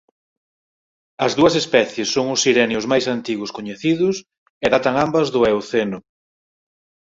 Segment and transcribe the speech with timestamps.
[1.25, 4.15] As dúas especies son os sirenios máis antigos coñecidos
[4.65, 5.99] e datan ambas do Eoceno.